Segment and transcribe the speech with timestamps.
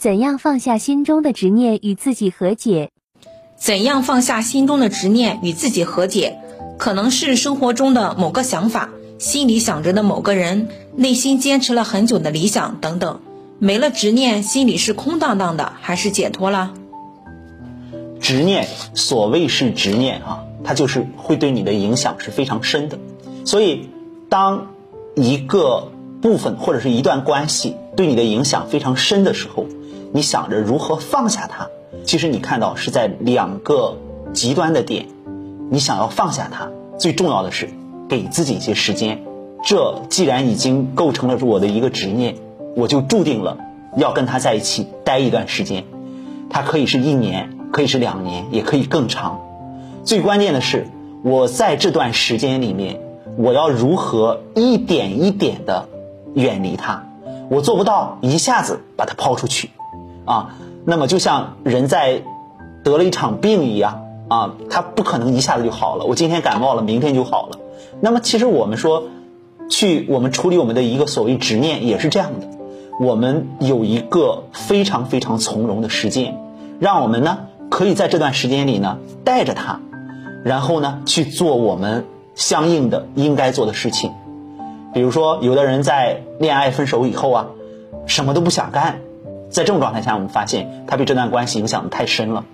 [0.00, 2.92] 怎样放下心中的执念，与自己和解？
[3.56, 6.38] 怎样放下心中的执念，与自己和解？
[6.78, 13.20] 可能是生活中的某个想法，心里想着的某个人，内心坚持了很久的理想等等。
[13.58, 16.74] 没了执念，心里是空荡荡的，还是解脱了？
[18.20, 23.00] 执念，所谓是执念啊，它就是会对你的影响是非常深的。
[23.44, 23.90] 所以，
[24.28, 24.68] 当
[25.16, 25.90] 一个
[26.22, 29.66] 部分或者是一段关系对你的影响非常深的时候，
[30.12, 31.68] 你想着如何放下它，
[32.04, 33.96] 其实你看到是在两个
[34.32, 35.06] 极端的点，
[35.70, 37.68] 你想要放下它，最重要的是
[38.08, 39.24] 给自己一些时间。
[39.64, 42.36] 这既然已经构成了我的一个执念。
[42.76, 43.56] 我就注定了
[43.96, 45.82] 要跟他在一起待一段时间，
[46.48, 49.40] 他可以是一年，可以是两年，也可以更长。
[50.04, 50.86] 最关键的是，
[51.24, 53.00] 我在这段时间里面，
[53.36, 55.88] 我要如何一点一点的
[56.34, 57.04] 远离他？
[57.50, 59.70] 我做不到一下子把他抛出去，
[60.28, 62.22] 啊，那么就像人在
[62.84, 66.04] 得了一场病一样啊，他不可能一下子就好了。
[66.04, 67.58] 我今天感冒了，明天就好了。
[68.00, 69.04] 那么其实我们说，
[69.70, 72.46] 去我们处理我们的一个所谓执念，也是这样的。
[73.00, 76.36] 我们有一个非常非常从容的时间，
[76.78, 77.38] 让我们呢
[77.70, 79.80] 可以在这段时间里呢带着他，
[80.44, 84.12] 然后呢去做我们相应的应该做的事情。
[84.92, 87.46] 比如说，有的人在恋爱分手以后啊，
[88.06, 89.00] 什么都不想干，
[89.50, 92.44] 在这种状态下，我们发现他被这段关系影响的太深了。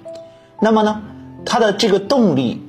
[0.60, 1.02] 那么呢，
[1.44, 2.62] 他的这个动力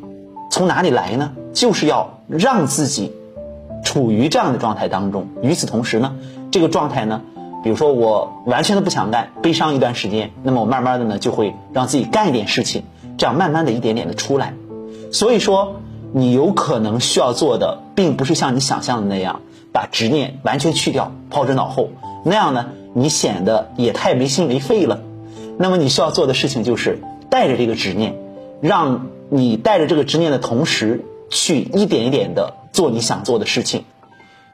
[0.51, 1.33] 从哪里来呢？
[1.53, 3.13] 就是要让自己
[3.83, 5.27] 处于这样的状态当中。
[5.41, 6.15] 与此同时呢，
[6.51, 7.21] 这个状态呢。
[7.63, 12.83] 比如说我完全都不想干，悲伤一段时间，那么我慢慢的呢就会让自己干一点事情，
[13.17, 14.53] 这样慢慢的一点点的出来。
[15.11, 15.77] 所以说，
[16.13, 21.89] 你有可能需要做的，并不是像你想象的那样把执念完全去掉，抛之脑后，
[22.23, 22.67] 那样呢
[22.97, 25.01] 你显得也太没心没肺了。
[25.57, 28.15] 那么你需要做的事情就是带着这个执念，
[28.61, 33.83] 让你带着这个执念的同时，去一点一点的做你想做的事情。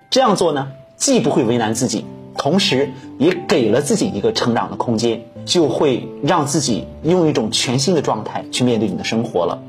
[0.09, 2.05] 这样做呢，既不会为难自己。
[2.35, 9.61] 同时，也给了自己一个成长的空间，就会让自己用一种全新的状态去面对你的生活了。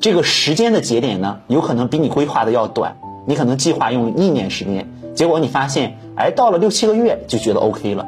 [0.00, 2.96] 这个时间的节点呢，有可能比你规划的要短，
[3.26, 8.06] 你可能计划用一年时间，结果你发现，哎，到了六七个月就觉得 OK 了。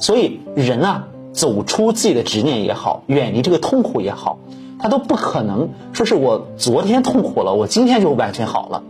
[0.00, 4.38] 所以，人啊，走出自己的执念也好，远离这个痛苦也好，
[4.80, 8.82] 他都不可能说是我昨天痛苦了，我今天就完全好了。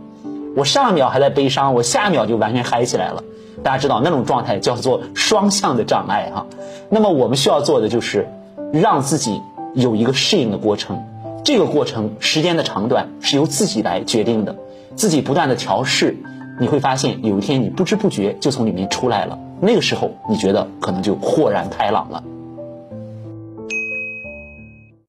[0.55, 3.23] 我上一秒还在悲伤，我下一秒就完全嗨起来了。
[3.61, 6.47] 大家知道那种状态叫做双向的障碍哈。
[6.89, 8.27] 那么我们需要做的就是
[8.71, 9.39] 让自己
[9.73, 11.03] 有一个适应的过程。
[11.43, 14.55] 这个过程时间的长短是由自己来决定的，
[14.95, 16.17] 自己不断的调试，
[16.59, 19.39] 你会发现有一天你不知不觉就从里面出来了。
[19.61, 22.23] 那个时候你觉得可能就豁然开朗了。